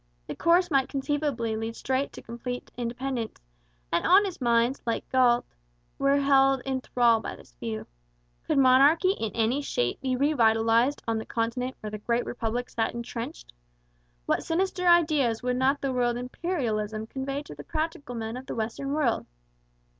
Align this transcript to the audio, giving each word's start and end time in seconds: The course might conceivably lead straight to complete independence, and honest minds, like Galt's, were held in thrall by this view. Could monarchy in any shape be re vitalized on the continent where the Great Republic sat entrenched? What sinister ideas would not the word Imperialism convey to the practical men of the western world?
The 0.25 0.35
course 0.35 0.71
might 0.71 0.89
conceivably 0.89 1.55
lead 1.55 1.75
straight 1.75 2.11
to 2.13 2.23
complete 2.23 2.71
independence, 2.75 3.39
and 3.93 4.03
honest 4.03 4.41
minds, 4.41 4.81
like 4.83 5.07
Galt's, 5.11 5.55
were 5.99 6.17
held 6.17 6.61
in 6.61 6.81
thrall 6.81 7.19
by 7.19 7.35
this 7.35 7.53
view. 7.59 7.85
Could 8.47 8.57
monarchy 8.57 9.11
in 9.11 9.31
any 9.35 9.61
shape 9.61 10.01
be 10.01 10.15
re 10.15 10.33
vitalized 10.33 11.03
on 11.07 11.19
the 11.19 11.23
continent 11.27 11.75
where 11.81 11.91
the 11.91 11.99
Great 11.99 12.25
Republic 12.25 12.71
sat 12.71 12.95
entrenched? 12.95 13.53
What 14.25 14.41
sinister 14.43 14.87
ideas 14.87 15.43
would 15.43 15.57
not 15.57 15.81
the 15.81 15.93
word 15.93 16.17
Imperialism 16.17 17.05
convey 17.05 17.43
to 17.43 17.53
the 17.53 17.63
practical 17.63 18.15
men 18.15 18.35
of 18.37 18.47
the 18.47 18.55
western 18.55 18.93
world? 18.93 19.27